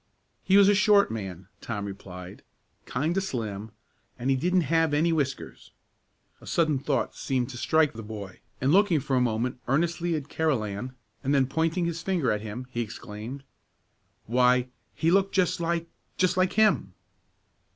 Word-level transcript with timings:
"He 0.43 0.57
was 0.57 0.67
a 0.67 0.73
short 0.73 1.11
man," 1.11 1.47
Tom 1.61 1.85
replied, 1.85 2.41
"kind 2.87 3.15
o' 3.15 3.19
slim, 3.21 3.69
an' 4.17 4.29
he 4.29 4.35
didn't 4.35 4.61
have 4.61 4.95
any 4.95 5.13
whiskers" 5.13 5.69
a 6.41 6.47
sudden 6.47 6.79
thought 6.79 7.13
seemed 7.15 7.51
to 7.51 7.57
strike 7.57 7.93
the 7.93 8.01
boy, 8.01 8.39
and 8.59 8.71
looking 8.71 8.99
for 8.99 9.15
a 9.15 9.21
moment 9.21 9.59
earnestly 9.67 10.15
at 10.15 10.27
Carolan, 10.27 10.93
and 11.23 11.35
then 11.35 11.45
pointing 11.45 11.85
his 11.85 12.01
finger 12.01 12.31
at 12.31 12.41
him, 12.41 12.65
he 12.71 12.81
exclaimed, 12.81 13.43
"Why, 14.25 14.69
he 14.95 15.11
looked 15.11 15.35
just 15.35 15.59
like 15.59 15.87
just 16.17 16.35
like 16.35 16.53
him!" 16.53 16.95